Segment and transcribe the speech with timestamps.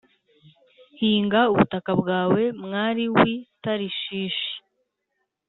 [0.99, 4.53] Hinga ubutaka bwawe, mwari w’i Tarishishi,